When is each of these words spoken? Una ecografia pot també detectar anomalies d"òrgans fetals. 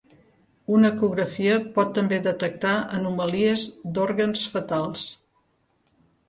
Una 0.75 0.89
ecografia 0.93 1.57
pot 1.75 1.91
també 1.97 2.19
detectar 2.27 2.71
anomalies 3.01 3.67
d"òrgans 3.99 4.47
fetals. 4.55 5.05